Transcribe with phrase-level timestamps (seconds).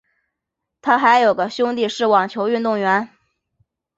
[0.81, 3.07] 她还有个兄弟是网球运动员。